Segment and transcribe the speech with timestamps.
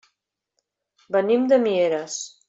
[1.17, 2.17] Venim de Mieres.